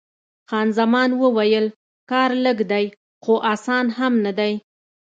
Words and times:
خان 0.49 0.67
زمان 0.79 1.09
وویل: 1.21 1.65
کار 2.11 2.31
لږ 2.45 2.57
دی، 2.71 2.85
خو 3.23 3.33
اسان 3.53 3.85
هم 3.97 4.13
نه 4.25 4.31
دی. 4.39 4.53